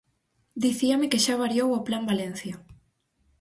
Dicíame 0.63 1.09
que 1.11 1.23
xa 1.25 1.35
variou 1.43 1.69
o 1.73 1.83
Plan 1.87 2.03
Valencia. 2.11 2.55